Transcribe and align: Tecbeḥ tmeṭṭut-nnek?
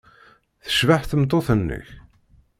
Tecbeḥ 0.65 1.01
tmeṭṭut-nnek? 1.05 1.87